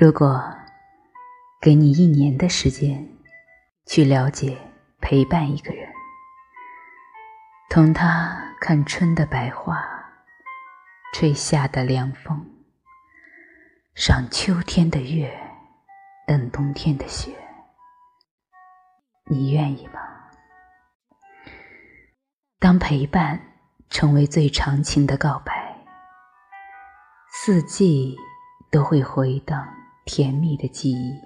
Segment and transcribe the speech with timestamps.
[0.00, 0.40] 如果
[1.60, 3.04] 给你一年的时间
[3.84, 4.56] 去了解、
[5.00, 5.92] 陪伴一个人，
[7.68, 9.84] 同他看春的白花，
[11.12, 12.48] 吹夏的凉风，
[13.96, 15.36] 赏秋天的月，
[16.28, 17.32] 等冬天的雪，
[19.24, 20.00] 你愿意吗？
[22.60, 23.40] 当陪伴
[23.90, 25.76] 成为最长情的告白，
[27.32, 28.16] 四季
[28.70, 29.74] 都会回荡
[30.08, 31.20] 甜蜜的记忆。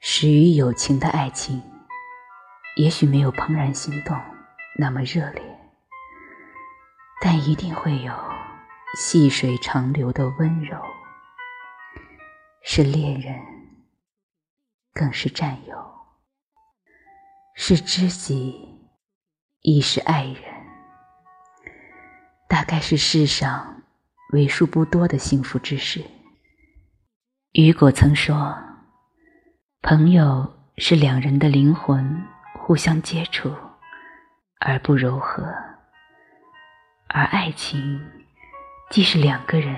[0.00, 1.62] 始于友情的爱情，
[2.76, 4.18] 也许没有怦然心动
[4.78, 5.42] 那么热烈，
[7.20, 8.14] 但一定会有
[8.96, 10.82] 细水长流的温柔。
[12.62, 13.38] 是恋人，
[14.94, 15.76] 更是战友，
[17.54, 18.66] 是知己。
[19.62, 20.42] 亦是爱人，
[22.48, 23.82] 大概是世上
[24.32, 26.02] 为数不多的幸福之事。
[27.54, 28.56] 雨果曾说
[29.82, 33.52] ：“朋友是两人的灵魂互相接触
[34.60, 35.52] 而不柔和，
[37.08, 38.00] 而爱情
[38.88, 39.74] 既是两个人，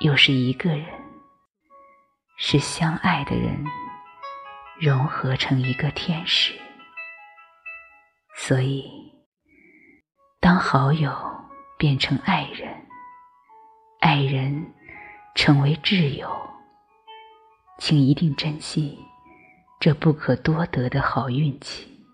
[0.00, 0.84] 又是一个人，
[2.38, 3.64] 是相爱的人
[4.80, 6.52] 融合成一个天使。”
[8.34, 8.90] 所以，
[10.40, 11.12] 当好友
[11.78, 12.68] 变成爱人，
[14.00, 14.74] 爱人
[15.36, 16.28] 成为挚友，
[17.78, 18.98] 请一定珍惜
[19.80, 22.06] 这不可多得的好运气。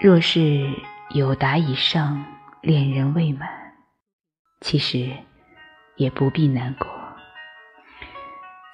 [0.00, 0.70] 若是
[1.10, 2.24] 有达以上，
[2.62, 3.48] 恋人未满，
[4.60, 5.10] 其实
[5.96, 6.88] 也不必难过。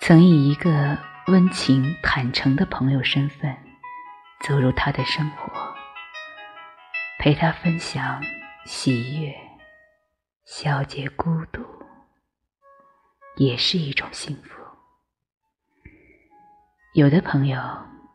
[0.00, 3.56] 曾以一个温情坦诚的朋友身份。
[4.42, 5.52] 走入他的生活，
[7.18, 8.22] 陪他分享
[8.64, 9.34] 喜悦，
[10.46, 11.62] 消解孤独，
[13.36, 14.59] 也是一种幸福。
[16.92, 17.56] 有的朋友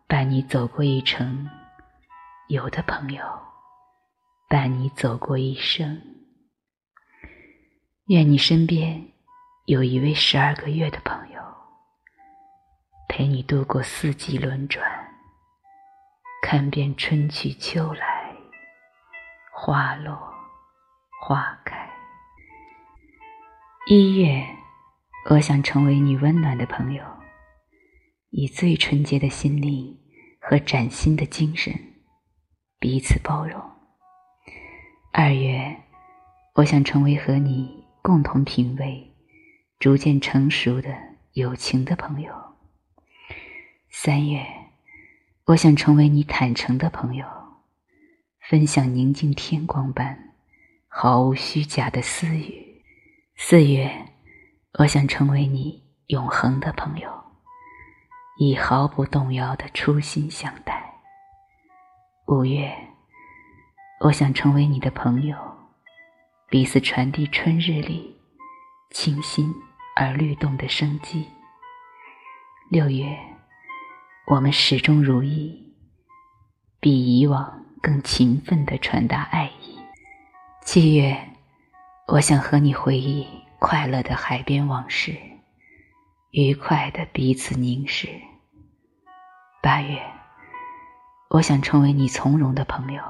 [0.05, 1.49] 伴你走过一程，
[2.49, 3.23] 有的朋友
[4.49, 6.01] 伴你走过一生。
[8.07, 9.01] 愿你身边
[9.65, 11.41] 有一位十二个月的朋友，
[13.07, 14.85] 陪你度过四季轮转。
[16.41, 18.35] 看遍春去秋来，
[19.53, 20.33] 花落
[21.21, 21.89] 花开。
[23.87, 24.45] 一月，
[25.29, 27.05] 我想成为你温暖的朋友，
[28.37, 29.97] 以最纯洁的心灵
[30.41, 31.73] 和崭新的精神
[32.79, 33.57] 彼此包容。
[35.13, 35.73] 二月，
[36.55, 39.15] 我想成为和你共同品味、
[39.79, 40.93] 逐渐成熟的
[41.31, 42.33] 友情的朋友。
[43.89, 44.45] 三月。
[45.45, 47.25] 我想成为你坦诚的朋友，
[48.49, 50.33] 分享宁静天光般
[50.87, 52.81] 毫无虚假的私语。
[53.35, 54.07] 四月，
[54.79, 57.09] 我想成为你永恒的朋友，
[58.37, 60.93] 以毫不动摇的初心相待。
[62.27, 62.73] 五月，
[64.01, 65.37] 我想成为你的朋友，
[66.49, 68.15] 彼此传递春日里
[68.91, 69.53] 清新
[69.95, 71.27] 而律动的生机。
[72.69, 73.17] 六月。
[74.27, 75.71] 我们始终如一，
[76.79, 79.77] 比以往更勤奋地传达爱意。
[80.63, 81.15] 七月，
[82.07, 83.27] 我想和你回忆
[83.59, 85.15] 快乐的海边往事，
[86.37, 88.09] 愉快的彼此凝视。
[89.61, 90.03] 八月，
[91.29, 93.01] 我想成为你从容的朋友，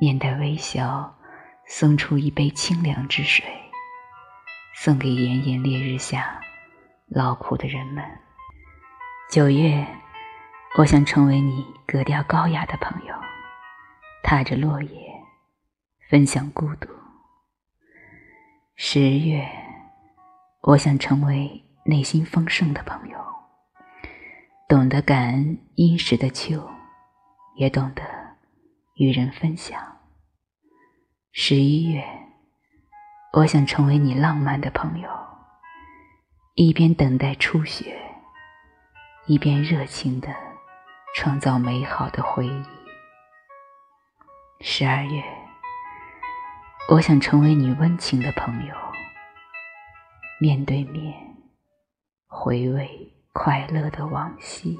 [0.00, 1.16] 面带微笑，
[1.68, 3.46] 送出一杯清凉之水，
[4.74, 6.40] 送给炎炎烈日下
[7.06, 8.04] 劳苦的人们。
[9.30, 9.86] 九月，
[10.78, 13.14] 我想成为你格调高雅的朋友，
[14.24, 15.12] 踏着落叶，
[16.08, 16.88] 分享孤独。
[18.74, 19.48] 十月，
[20.62, 23.18] 我想成为内心丰盛的朋友，
[24.68, 26.70] 懂得感恩殷实的秋，
[27.56, 28.02] 也懂得
[28.94, 29.98] 与人分享。
[31.32, 32.00] 十一月，
[33.32, 35.10] 我想成为你浪漫的朋友，
[36.54, 38.00] 一边等待初雪。
[39.26, 40.28] 一边热情的
[41.16, 42.64] 创造美好的回忆。
[44.60, 45.24] 十二月，
[46.88, 48.74] 我想成为你温情的朋友，
[50.40, 51.29] 面对面
[52.32, 52.88] 回味
[53.32, 54.78] 快乐的往昔。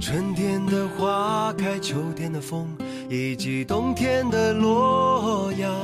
[0.00, 2.68] 春天的花开秋天的风，
[3.10, 5.74] 以及冬天的洛阳。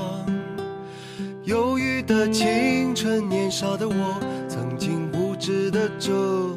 [1.44, 4.20] 忧郁的青春，年少的我，
[5.48, 5.58] 曾经。
[5.70, 6.12] 止的这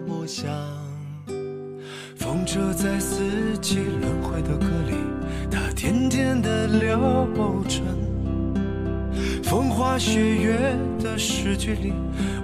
[0.06, 0.52] 么想。
[2.18, 3.24] 风车在四
[3.62, 4.96] 季轮回的歌里，
[5.50, 7.00] 它甜甜的流
[7.70, 7.82] 转。
[9.44, 11.94] 风花雪月的诗句里，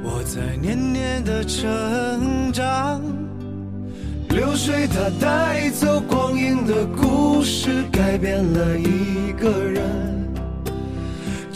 [0.01, 3.01] 我在年年的成长。
[4.29, 10.16] 流水它带走光阴的故事，改变了一个人。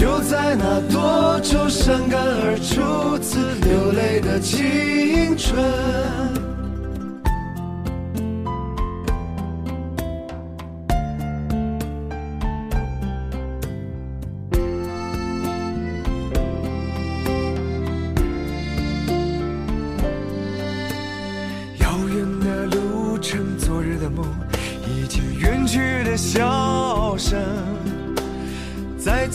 [0.00, 6.39] 就在那多愁善感而初次流泪的青春。